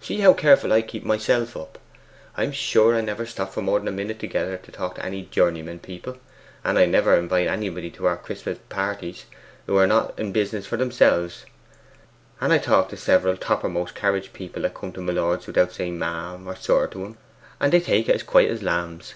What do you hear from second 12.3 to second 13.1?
And I talk to